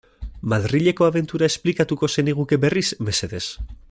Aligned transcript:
Madrileko 0.53 1.05
abentura 1.09 1.49
esplikatuko 1.53 2.11
zeniguke 2.17 2.59
berriz, 2.65 2.87
mesedez? 3.11 3.45